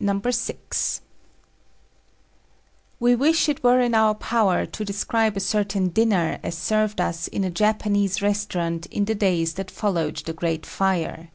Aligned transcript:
Artistic 0.00 0.70
Japan 0.70 1.06
We 3.00 3.16
wish 3.16 3.48
it 3.48 3.64
were 3.64 3.80
in 3.80 3.94
our 3.96 4.14
power 4.14 4.64
to 4.64 4.84
describe 4.84 5.36
a 5.36 5.40
certain 5.40 5.88
dinner 5.88 6.38
as 6.44 6.56
served 6.56 7.00
us 7.00 7.26
in 7.26 7.42
a 7.42 7.50
Japanese 7.50 8.22
restaurant 8.22 8.86
in 8.92 9.06
the 9.06 9.16
days 9.16 9.54
that 9.54 9.72
followed 9.72 10.14
the 10.18 10.32
great 10.32 10.64
fire. 10.66 11.32